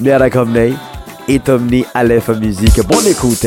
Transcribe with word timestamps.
nerakomney 0.00 0.74
et 1.28 1.42
omné 1.48 1.84
à 1.94 2.04
lf 2.04 2.28
musique 2.40 2.80
bon 2.86 3.00
écoute 3.06 3.46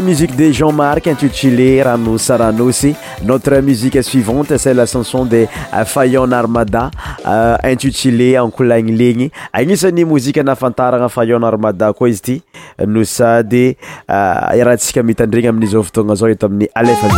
msiqe 0.00 0.32
de 0.36 0.52
jean 0.52 0.72
mark 0.72 1.06
intutulé 1.06 1.80
rano 1.82 2.18
saranasy 2.18 2.94
notre 3.22 3.60
musique 3.62 4.02
suivante 4.02 4.58
c'est 4.58 4.74
la 4.74 4.84
chanson 4.86 5.24
de 5.24 5.46
fayon 5.86 6.30
armada 6.32 6.90
euh, 7.26 7.56
intutilé 7.62 8.38
enkoulagnilegny 8.38 9.30
agnisan'ny 9.52 10.04
mozika 10.04 10.42
nafantarana 10.42 11.08
fayon 11.08 11.42
armada 11.44 11.92
koa 11.94 12.08
izy 12.08 12.18
ity 12.36 12.42
no 12.86 13.04
sady 13.04 13.76
irahantsika 14.08 15.02
mitandregny 15.02 15.48
aminizao 15.48 15.82
votoagna 15.82 16.14
zao 16.14 16.28
eto 16.28 16.46
amin'ny 16.46 16.68
alefa 16.74 17.08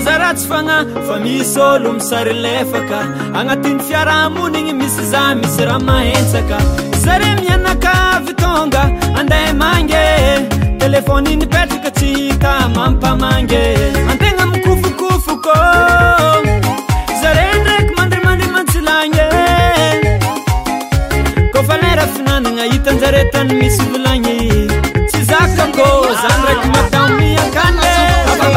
zarah 0.00 0.34
tsy 0.34 0.46
fana 0.50 0.76
fa 1.08 1.16
misy 1.24 1.58
ôlo 1.70 1.88
misarilfaka 1.98 3.00
agnatin'ny 3.40 3.80
fiarahamonigny 3.88 4.72
misy 4.80 5.02
za 5.12 5.22
misy 5.40 5.60
raha 5.68 5.80
mahentsaka 5.88 6.58
zare 7.04 7.30
mianakavy 7.42 8.32
tonga 8.42 8.82
andea 9.20 9.50
mange 9.62 10.04
telefônynypetraka 10.82 11.90
tsy 11.98 12.08
hita 12.16 12.52
mampamange 12.76 13.64
antegna 14.10 14.44
mikofokofo 14.54 15.34
kô 15.46 15.58
zare 17.22 17.44
ndraky 17.60 17.90
mandrimandrimantsilage 18.00 19.28
kôfa 21.54 21.74
le 21.84 21.90
raha 22.00 22.08
finanana 22.18 22.64
hitanjare 22.72 23.22
tany 23.36 23.52
misy 23.62 23.84
volagny 23.94 24.36
tsy 25.08 25.24
zakakô 25.32 25.88
zayraky 26.26 26.85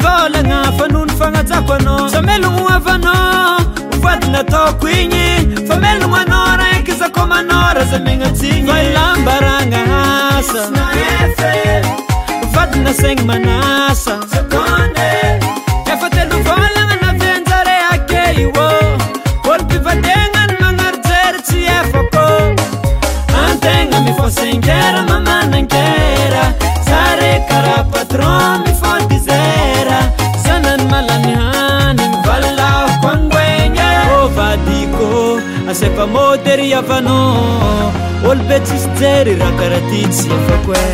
vôlana 0.00 0.58
fanono 0.78 1.12
fanajakoana 1.18 1.94
samalogno 2.14 2.64
avana 2.76 3.14
ofadina 3.94 4.40
tako 4.52 4.86
igny 4.96 5.28
famalogno 5.68 6.16
anôraaky 6.24 6.92
zakonôra 7.00 7.82
zamnainy 7.92 8.82
lambarana 8.96 9.82
asa 10.38 10.62
fadina 12.54 12.92
sagna 13.00 13.24
manasa 13.30 14.14
efatelo 15.92 16.36
vôlana 16.48 16.94
navenjare 17.02 17.76
akeio 17.94 18.68
ôlopivatiana 19.50 20.40
ny 20.48 20.54
manaro 20.60 20.98
seratsy 21.08 21.58
efak 21.80 22.16
anena 23.40 24.00
syfamôtyry 35.74 36.68
avana 36.76 37.16
olo 38.28 38.42
betsiky 38.48 38.80
sy 38.80 38.88
jery 39.00 39.32
raha 39.40 39.52
karahatiny 39.60 40.12
sy 40.18 40.28
efako 40.36 40.72
e 40.76 40.86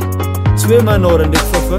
tsy 0.55 0.65
hoe 0.71 0.79
manôra 0.87 1.25
ndraky 1.27 1.47
fafa 1.51 1.77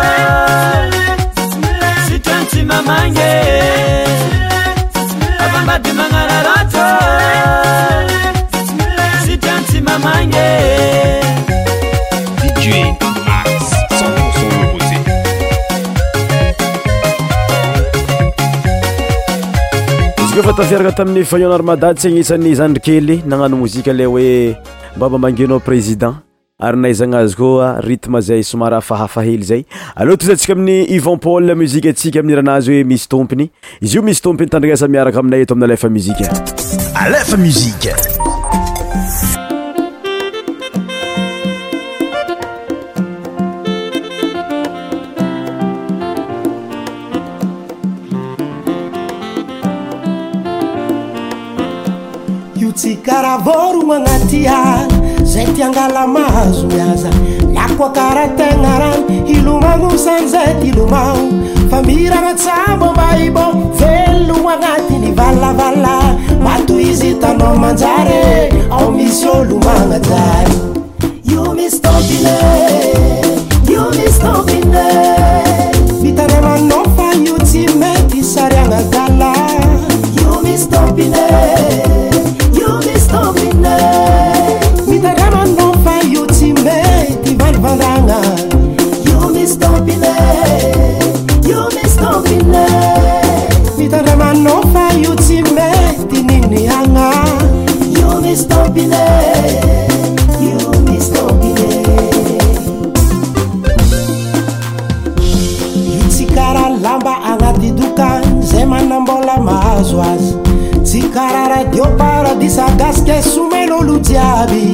izy 2.91 3.11
koafa 20.35 20.51
tafiraka 20.53 20.95
tamin'ny 20.95 21.25
fanonarmadady 21.25 21.97
tsy 21.97 22.07
hagnisan'ny 22.07 22.55
zandrikely 22.59 23.15
nagnano 23.29 23.55
mozika 23.57 23.91
ley 23.93 24.05
hoe 24.05 24.55
mbaba 24.95 25.17
mangenao 25.17 25.59
prézident 25.59 26.15
ary 26.61 26.77
naizagnazy 26.83 27.35
koa 27.37 27.73
rytme 27.85 28.21
zay 28.21 28.43
somara 28.45 28.79
fahafahely 28.87 29.43
zay 29.51 29.61
alôha 29.97 30.17
toyiza 30.21 30.35
ntsika 30.37 30.53
amin'ny 30.57 30.85
ivant 30.97 31.21
pal 31.23 31.51
muzika 31.61 31.93
atsika 31.95 32.21
amin'nyiranazy 32.21 32.73
hoe 32.75 32.87
misy 32.93 33.07
tompiny 33.15 33.47
izy 33.81 33.97
io 33.97 34.05
misy 34.05 34.21
tompiny 34.21 34.49
tandragnasa 34.53 34.91
miaraka 34.93 35.19
aminay 35.25 35.45
eto 35.47 35.57
ami'ny 35.57 35.69
alefa 35.71 35.89
mizika 35.89 36.41
alefa 37.05 37.37
msikot 37.45 38.09
zay 55.31 55.45
tyangala 55.53 56.07
mahazo 56.07 56.67
miaza 56.67 57.09
lakoa 57.53 57.89
karahtegna 57.91 58.79
rany 58.79 59.03
hilomagno 59.25 59.97
san 59.97 60.27
zay 60.27 60.53
tylomano 60.61 61.45
fa 61.69 61.81
miragnatsabo 61.87 62.91
mbaibô 62.91 63.45
velogno 63.79 64.49
agnatiny 64.53 65.11
vallavala 65.17 65.95
mato 66.43 66.79
izy 66.79 67.13
tana 67.21 67.47
manjary 67.61 68.31
ao 68.75 68.91
misy 68.91 69.25
ôlomagnajayo 69.35 70.51
isagasika 112.45 113.21
somanalojiaby 113.23 114.65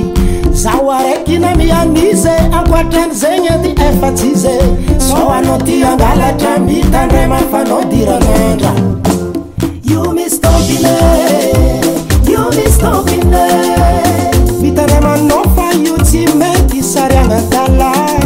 zaho 0.51 0.91
araiky 0.97 1.37
namiamize 1.39 2.33
akoatranyzegny 2.57 3.49
ady 3.53 3.71
efatsy 3.87 4.31
ze 4.35 4.55
saanao 4.97 5.57
tyambalatra 5.65 6.57
mitandray 6.59 7.27
mafanao 7.27 7.83
diranndrao 7.91 8.75
mitandramanao 14.61 15.43
fa 15.55 15.67
io 15.85 15.97
tsy 16.03 16.25
mety 16.39 16.83
sarianatalay 16.83 18.17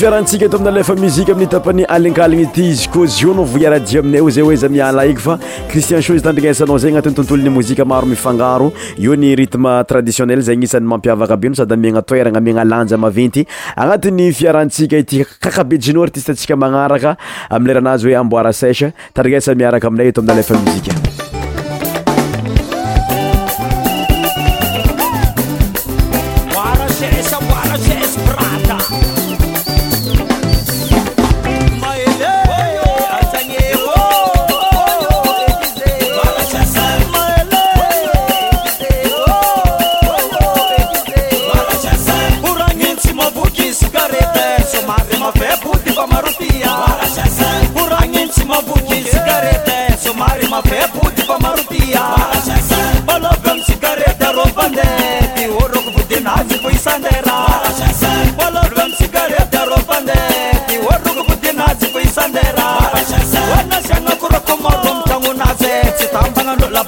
fiarahatsika 0.00 0.48
t 0.48 0.54
aminamziamin'tapan'ny 0.56 1.84
alinkaliny 1.84 2.46
ty 2.56 2.62
izy 2.72 2.88
ko 2.88 3.04
zonao 3.06 3.44
rai 3.52 3.82
aminay 4.00 4.30
zay 4.32 4.42
oe 4.42 4.56
zamialaikofa 4.56 5.38
cristian 5.68 6.00
zy 6.00 6.20
tandrinesanao 6.24 6.78
zayanatytontolony 6.78 7.50
mozika 7.50 7.84
maro 7.84 8.06
mifangaro 8.06 8.72
iony 8.96 9.34
rtme 9.36 9.84
traditionnel 9.84 10.40
zay 10.40 10.56
nisan'ny 10.56 10.88
mampiavaka 10.88 11.34
abo 11.34 11.54
sady 11.54 11.74
amina 11.74 12.00
toerana 12.00 12.38
amina 12.38 12.64
lanja 12.64 12.96
maventy 12.96 13.44
agnatin'ny 13.76 14.32
fiarahatsika 14.32 14.96
ity 15.04 15.24
kakabejinao 15.38 16.06
atistetsika 16.08 16.56
manraka 16.56 17.18
amerhanazy 17.50 18.08
oe 18.08 18.16
amboir 18.16 18.50
se 18.54 18.72
tariasamiarakaaminay 19.12 20.12
t 20.12 20.18
am'az 20.20 21.28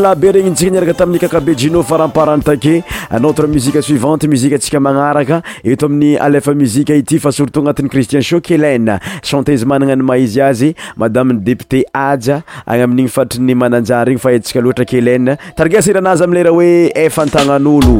lahabe 0.00 0.32
regny 0.32 0.54
tsika 0.56 0.70
niaraka 0.72 0.94
tamin'ny 0.96 1.20
kakabe 1.20 1.52
jino 1.56 1.82
faramparany 1.82 2.42
take 2.42 2.82
anotre 3.10 3.46
muzike 3.46 3.82
suivante 3.82 4.26
muzike 4.28 4.54
antsika 4.58 4.80
magnaraka 4.80 5.42
eto 5.64 5.86
amin'ny 5.86 6.16
alefa 6.18 6.54
muzike 6.54 6.96
ity 6.98 7.18
fa 7.20 7.30
surtout 7.32 7.60
agnatin'ny 7.62 7.90
christien 7.92 8.22
sho 8.22 8.40
kelene 8.40 8.96
chanteze 9.22 9.64
manana 9.70 9.92
any 9.96 10.02
maizy 10.10 10.40
azy 10.48 10.70
madamey 10.96 11.36
deputé 11.48 11.84
aja 12.06 12.42
any 12.66 12.82
amin'igny 12.86 13.12
faritriny 13.16 13.54
mananjary 13.62 14.12
egny 14.16 14.22
fa 14.24 14.32
antsika 14.34 14.60
loatra 14.66 14.84
kelene 14.94 15.36
tarigesira 15.58 15.98
anazy 16.04 16.24
amileraha 16.28 16.54
hoe 16.54 16.92
efa 17.06 17.26
antagnan'olo 17.26 17.96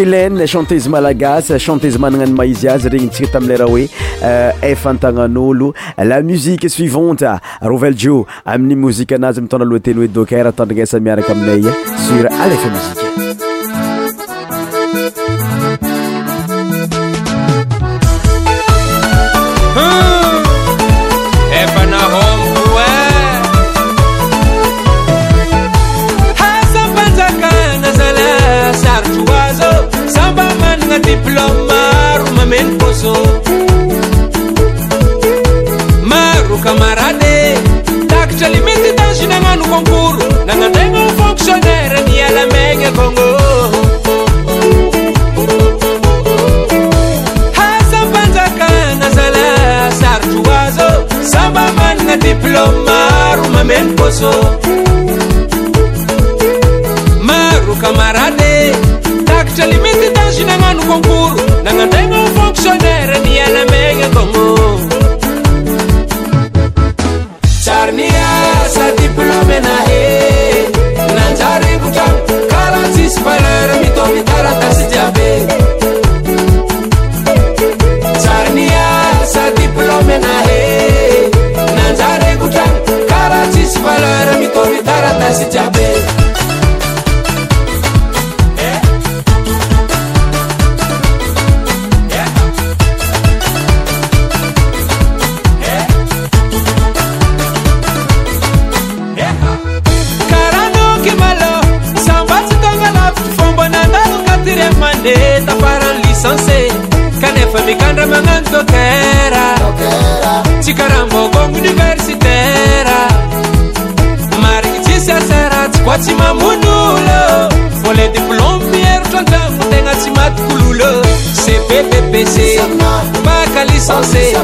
elene 0.00 0.46
chantesy 0.46 0.88
malagasy 0.88 1.56
chantezy 1.58 1.98
managnano 1.98 2.34
maizy 2.34 2.66
azy 2.68 2.88
regny 2.88 3.08
tsika 3.10 3.28
tamileraha 3.38 3.70
hoe 3.70 3.88
efaantagnan'olo 4.62 5.72
euh, 5.98 6.04
la 6.06 6.20
musique 6.22 6.68
suivante 6.68 7.22
rovelejou 7.62 8.26
amin'ny 8.44 8.74
mozike 8.76 9.12
anazy 9.14 9.40
mitona 9.40 9.64
aloateny 9.64 9.98
hoe 10.02 10.08
dacere 10.16 10.48
atandrinasa 10.50 11.00
miaraka 11.00 11.32
aminay 11.32 11.62
sur 12.08 12.26
alefa 12.26 12.68
mozike 12.74 13.13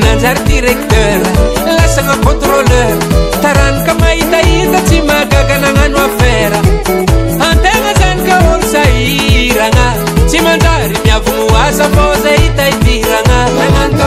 nanjary 0.02 0.42
direkteura 0.50 1.28
lasagna 1.76 2.16
contrôleura 2.26 3.00
taranaka 3.42 3.92
mahitahita 4.02 4.78
tsy 4.88 4.98
magagananano 5.08 5.98
affara 6.06 6.60
ampenajanaka 7.48 8.34
or 8.50 8.60
sahiragna 8.74 9.86
tsy 10.28 10.38
manjary 10.46 10.94
miavano 11.04 11.44
asa 11.66 11.86
fô 11.94 12.06
za 12.22 12.32
hitaitirana 12.40 13.38
nanano 13.58 14.06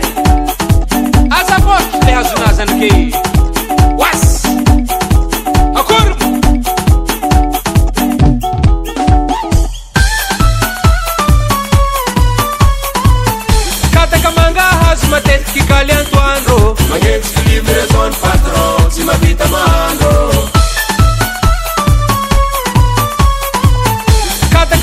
What 1.71 1.87
tells 2.03 2.31
Nazanke? 2.41 2.91
Was? 3.95 4.23
Acordo. 5.79 6.13
Cata 13.93 14.17
que 14.19 14.29
livres 17.47 17.91
on 18.01 18.11
patrão, 18.21 18.73
se 18.91 19.01
mavita 19.05 19.45
mando. 19.47 20.11
Cata 24.53 24.75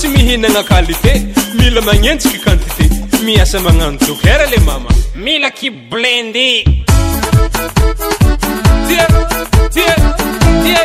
tsy 0.00 0.08
mihinagna 0.08 0.62
qualité 0.64 1.12
mila 1.58 1.80
magnenjiky 1.82 2.38
quantité 2.40 2.84
miasa 3.22 3.60
magnano 3.60 3.98
jocer 3.98 4.48
le 4.50 4.56
mama 4.64 4.88
mila 5.14 5.50
ki 5.50 5.70
blendy 5.90 6.64
tie 8.88 9.06
tititi 9.74 10.80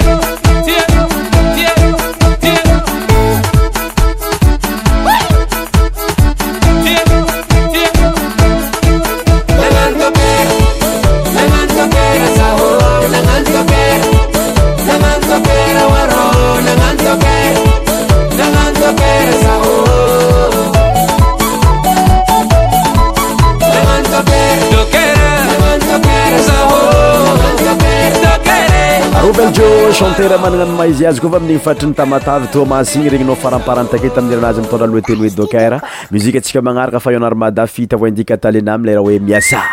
bje 29.36 29.92
chanter 29.92 30.32
e 30.32 30.38
manana 30.38 30.64
no 30.64 30.78
maha 30.80 30.88
izy 30.88 31.06
azy 31.10 31.20
koa 31.20 31.30
fa 31.34 31.38
ami'igny 31.40 31.60
faitra 31.60 31.88
ny 31.90 31.94
tamatavy 31.94 32.48
toa 32.54 32.66
masigny 32.66 33.10
regny 33.12 33.26
nao 33.28 33.36
faramparany 33.36 33.90
take 33.92 34.08
tami'ira 34.16 34.40
anazy 34.42 34.62
mitondna 34.64 34.88
loa 34.92 35.04
teny 35.08 35.20
hoe 35.24 35.32
dokare 35.40 35.80
muzik 36.14 36.36
atsika 36.40 36.62
manaraka 36.64 37.00
fa 37.04 37.12
hoanary 37.12 37.36
mada 37.44 37.66
fita 37.68 37.98
voidika 38.00 38.38
talena 38.38 38.74
amle 38.76 38.94
raha 38.94 39.04
hoe 39.04 39.20
miasa 39.20 39.64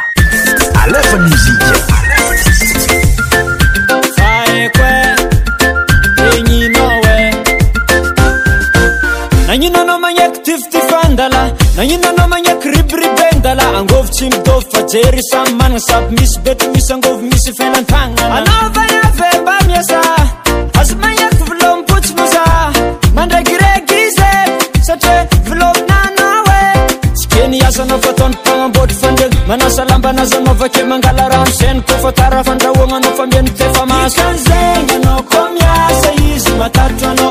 mba 19.43 19.57
miasa 19.67 20.01
azo 20.81 20.95
mahiako 21.03 21.43
vilomipotsy 21.51 22.11
mo 22.17 22.25
za 22.35 22.45
mandragregize 23.17 24.31
satria 24.87 25.21
vilominana 25.49 26.27
e 26.61 26.63
tsy 27.17 27.25
ke 27.31 27.43
ny 27.51 27.57
asanao 27.69 27.99
fataony 28.05 28.37
panaambôtra 28.45 28.97
fandena 29.03 29.37
manasa 29.49 29.83
lamba 29.91 30.11
nazanao 30.19 30.55
avake 30.57 30.83
mangala 30.91 31.25
rano 31.33 31.53
zany 31.59 31.81
kofa 31.87 32.11
tara 32.19 32.41
fandrahoagnanao 32.47 33.13
famiana 33.19 33.51
tefa 33.59 33.83
masa 33.91 34.23
an' 34.31 34.39
zegny 34.47 34.91
anao 34.99 35.21
ko 35.31 35.39
miasa 35.57 36.11
izy 36.33 36.53
mataritra 36.61 37.09
anao 37.15 37.31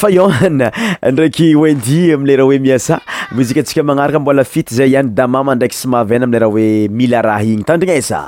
fayoane 0.00 0.70
ndraiky 1.12 1.54
oindi 1.56 2.12
amlera 2.16 2.44
hoe 2.48 2.58
miasa 2.64 3.00
mozika 3.34 3.60
antsika 3.60 3.82
magnaraka 3.86 4.20
mbola 4.20 4.44
fity 4.44 4.74
zay 4.74 4.90
ihany 4.92 5.10
damama 5.18 5.54
ndraiky 5.54 5.76
symavana 5.76 6.24
amlera 6.24 6.46
hoe 6.46 6.88
mila 6.88 7.22
raha 7.22 7.44
igny 7.44 7.64
tandrigna 7.64 7.94
esa 8.00 8.18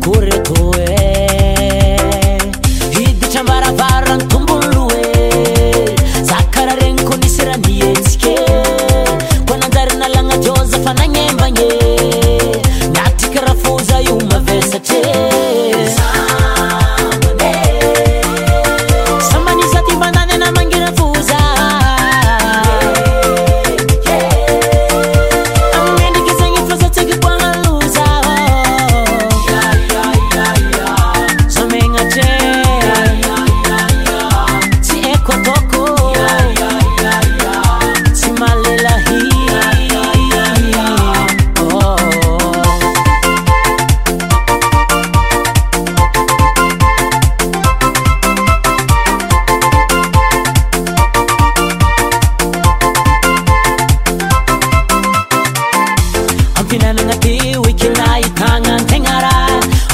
koreto 0.00 0.70
e 0.78 1.96
viditra 2.90 3.40
ambaravarragna 3.40 4.26
tombony 4.26 4.66
lohe 4.74 5.94
zakaraha 6.30 6.76
regny 6.80 7.02
ko 7.06 7.14
nisyra 7.22 7.56
mihetsike 7.66 8.34
koa 9.46 9.56
nanjarinalagna 9.62 10.36
jôzefa 10.44 10.92
nagnembagne 11.00 11.68
niatikarafoza 12.94 14.00
io 14.08 14.14
mave 14.30 14.60
satrie 14.70 15.37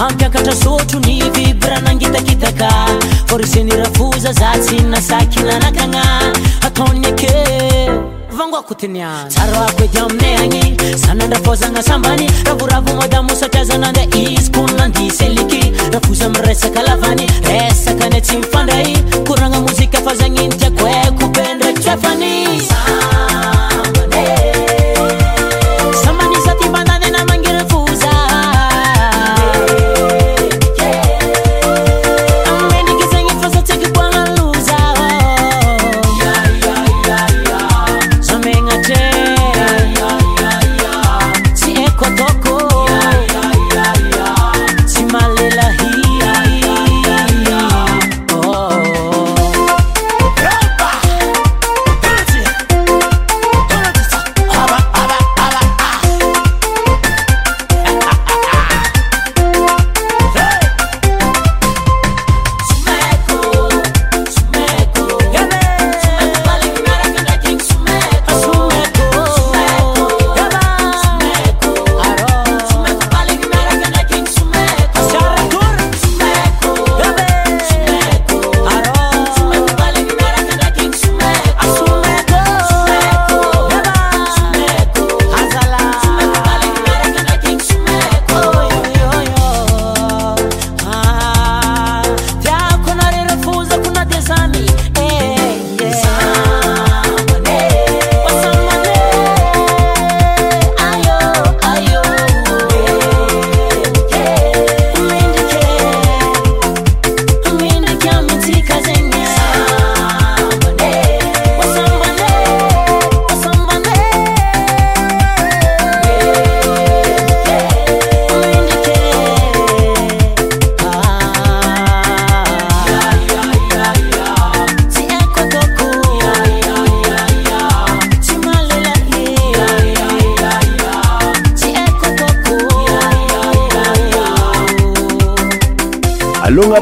ampiakatra 0.00 0.54
sôtronyvibranangitakitaka 0.62 2.70
fôriseny 3.30 3.70
rafoza 3.76 4.32
za 4.32 4.52
tsynasakinanakana 4.62 6.04
atany 6.66 7.06
eke 7.08 7.30
vangakotinya 8.36 9.24
tsaroako 9.28 9.82
ei 9.82 9.90
amina 10.00 10.40
agny 10.44 10.76
zanandrafozagna 10.96 11.82
sambany 11.82 12.28
ravoravo 12.44 12.94
madamo 12.94 13.34
satriazanaga 13.40 14.02
izykonnandiseliky 14.12 15.72
rafoza 15.92 16.26
amiresaka 16.26 16.82
lavany 16.82 17.26
saka 17.84 18.08
ny 18.08 18.20
tsy 18.20 18.36
mifandray 18.36 18.94
koranamozika 19.28 19.98
fazanntiako 20.00 20.86
akobendrata 21.06 21.92
e, 22.20 22.60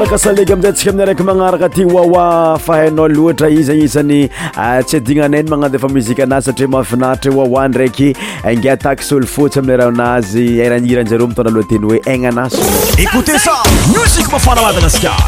kasalega 0.09 0.53
amin'zay 0.53 0.71
ntsika 0.73 0.89
amin'ny 0.91 1.03
araiky 1.07 1.25
magnaraka 1.29 1.67
aty 1.69 1.83
oawa 1.99 2.23
fahainao 2.65 3.05
loatra 3.15 3.49
izy 3.57 3.71
agnisan'ny 3.75 4.17
ah, 4.63 4.81
tsy 4.87 4.95
adignanainy 4.99 5.49
magnando 5.53 5.77
efa 5.79 5.89
muzika 5.95 6.21
anazy 6.27 6.47
satria 6.49 6.69
mahavinaritry 6.75 7.31
wawa 7.39 7.61
ndraiky 7.71 8.09
ainge 8.51 8.67
atakisôlo 8.75 9.27
fotsy 9.35 9.57
amin'ny 9.63 9.79
rah 9.83 9.89
anazy 9.95 10.45
eranhiranjareo 10.67 11.27
mitona 11.33 11.49
alohateny 11.55 11.85
hoe 11.93 11.99
hagnanazy 12.09 12.61
écotea 13.07 13.41
mimafaaaagasias 13.89 15.27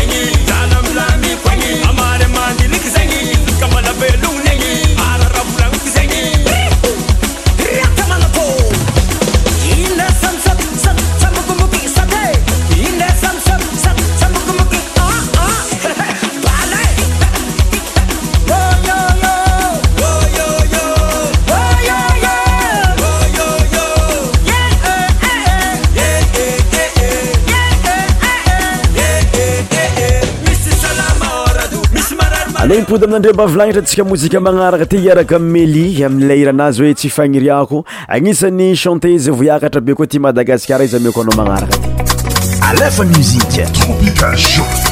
e 32.73 32.79
mipody 32.79 33.03
aminandreo 33.03 33.33
mba 33.33 33.43
avilagnitra 33.43 33.81
antsika 33.81 34.03
mozika 34.03 34.39
magnaraka 34.39 34.85
ty 34.85 34.97
hiaraka 35.03 35.39
meli 35.39 35.85
amin'la 36.07 36.35
iranaazy 36.39 36.83
hoe 36.83 36.93
tsy 36.93 37.09
fagniriako 37.11 37.83
agnisan'ny 38.07 38.75
chanté 38.83 39.11
zy 39.23 39.31
voiakatra 39.35 39.81
be 39.85 39.93
koa 39.97 40.07
ty 40.07 40.17
madagasikar 40.23 40.81
izy 40.85 40.95
ameko 41.01 41.21
anao 41.21 41.35
magnaraka 41.37 41.77
ty 41.83 41.91
alefa 42.69 43.03
muzika 43.11 43.63
tropical 43.75 44.37
sho 44.37 44.90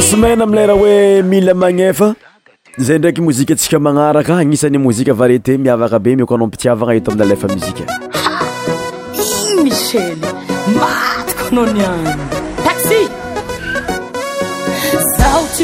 somaine 0.00 0.42
amile 0.42 0.66
raha 0.68 0.78
hoe 0.78 1.22
mila 1.28 1.54
magnefa 1.54 2.06
zay 2.78 2.98
ndraiky 2.98 3.20
mozika 3.22 3.54
ntsika 3.54 3.78
magnaraka 3.78 4.36
agnisany 4.38 4.78
mozika 4.78 5.12
varieté 5.14 5.58
miavaka 5.58 5.98
be 5.98 6.16
miokanao 6.16 6.44
ampitiavagna 6.44 6.94
eto 6.94 7.10
amina 7.10 7.24
lefa 7.30 7.48
mozikaamichele 7.48 10.16
matako 10.72 11.44
anao 11.48 11.66
nyany 11.66 12.08
taxi 12.64 13.06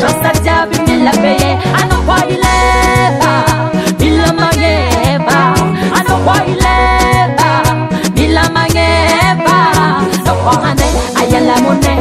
trasa 0.00 0.30
diaby 0.44 0.76
mila 0.88 1.12
beye 1.22 1.50
anao 1.80 1.98
ko 2.08 2.14
ileba 2.34 3.32
mila 4.00 4.30
mangeba 4.38 5.36
anao 5.98 6.16
ko 6.26 6.34
ileba 6.52 7.48
mila 8.16 8.42
mangeba 8.54 9.56
anao 9.76 10.34
ko 10.44 10.52
ane 10.70 10.86
ayala 11.20 11.54
mune 11.64 11.92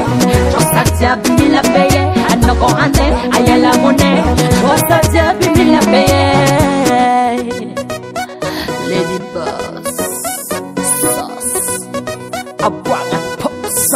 trasa 0.51 0.79
diaby 0.95 1.29
mila 1.39 1.61
beye 1.73 2.01
anao 2.31 2.55
ko 2.61 2.67
ane 2.83 3.03
ayala 3.35 3.71
mune 3.83 4.11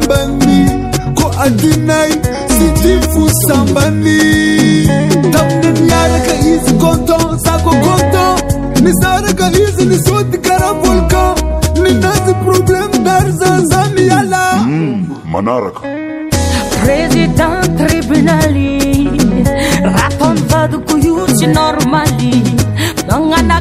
meneekoabn 0.09 0.76
andinai 1.45 2.13
sitifo 2.59 3.25
sambany 3.49 4.19
tabinaniyalaka 5.33 6.35
izy 6.53 6.73
konton 6.81 7.31
zako 7.45 7.71
konton 7.87 8.35
nizanaka 8.85 9.47
izy 9.63 9.83
nisody 9.91 10.37
garabolkan 10.39 11.33
ninazy 11.85 12.33
probleme 12.45 12.97
darza 13.07 13.51
zamiyala 13.71 14.45
hmm, 14.69 14.99
manarka 15.33 15.81
prezidenttribunali 16.83 18.69
raadokuyorma 19.97 22.01
aaa 23.37 23.61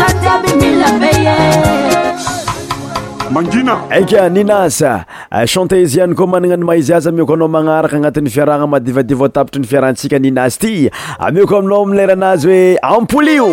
mangina 3.30 3.80
eka 3.94 4.26
ninasa 4.28 5.06
ah, 5.30 5.46
chantesiane 5.46 6.14
koa 6.18 6.26
managna 6.26 6.58
ny 6.58 6.66
maizy 6.68 6.90
azy 6.96 7.06
amioko 7.12 7.38
anao 7.38 7.48
magnaraka 7.54 7.96
agnatin'ny 7.96 8.26
fiarahana 8.34 8.66
madivadiva 8.74 9.28
tapitry 9.30 9.62
ny 9.62 9.70
fiarahantsika 9.70 10.18
ninasy 10.22 10.58
ity 10.58 10.90
amioko 11.28 11.60
aminao 11.62 11.84
amileranazy 11.86 12.50
hoe 12.50 12.82
ampolio 12.90 13.48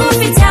We'll 0.00 0.08
be 0.18 0.32
tell? 0.34 0.49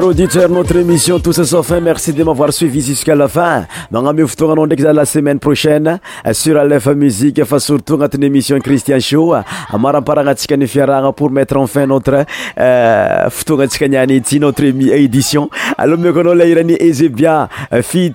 auditeur 0.00 0.48
notre 0.48 0.76
émission 0.76 1.18
toussafin 1.20 1.80
merci 1.80 2.14
de 2.14 2.24
mavoir 2.24 2.50
suivi 2.50 2.80
zusq'à 2.80 3.14
la 3.14 3.28
fin 3.28 3.66
magnameo 3.90 4.26
fotonanao 4.26 4.64
ndraiky 4.64 4.82
zala 4.82 5.04
semaine 5.04 5.38
prochaine 5.38 6.00
surlf 6.32 6.86
musiqe 6.96 7.44
fa 7.44 7.58
surtout 7.60 7.94
agnatin'ny 7.94 8.26
émission 8.26 8.58
cristian 8.60 9.00
sho 9.00 9.34
maramparanatsika 9.78 10.56
ny 10.56 10.66
fiarahna 10.66 11.12
pour 11.12 11.30
mettre 11.30 11.56
enfin 11.58 11.86
notre 11.86 12.24
euh, 12.58 13.30
fotoanatsika 13.30 13.88
nianty 13.88 14.40
notre 14.40 14.64
édition 14.64 15.50
alôhaekoanao 15.76 16.32
leiran'ny 16.34 16.76
ase 16.80 17.08
bien 17.10 17.48
fit 17.82 18.12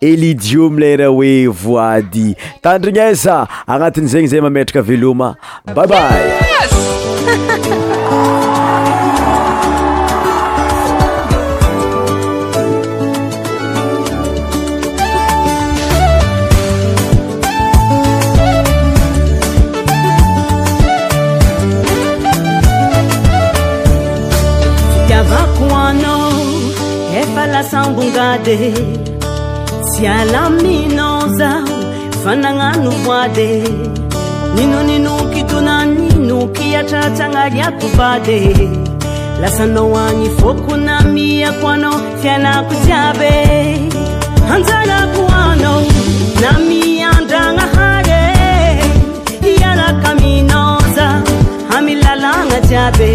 eli 0.00 0.34
diomleira 0.34 1.10
oe 1.12 1.46
voidy 1.48 2.34
tandrignesa 2.62 3.46
agnatin'zegny 3.66 4.28
zay 4.28 4.40
mametraka 4.40 4.80
veloma 4.82 5.34
babay 5.74 6.47
avakuana 25.20 26.14
efa 27.20 27.46
lasambungade 27.46 28.58
siala 29.90 30.50
minoza 30.50 31.52
fanañanufade 32.24 33.50
ninuninuki 34.54 35.42
dunani 35.50 36.08
nukiatrathagalyakuvade 36.28 38.40
lasano 39.40 39.82
ani 40.06 40.28
fokunamia 40.38 41.50
koana 41.60 41.90
fyanaku 42.22 42.74
jabe 42.88 43.34
anzana 44.54 44.98
kuana 45.12 45.72
na 46.40 46.50
miandraga 46.68 47.64
hade 47.74 48.22
ianakaminoza 49.52 51.06
hamilalana 51.70 52.58
jabe 52.70 53.08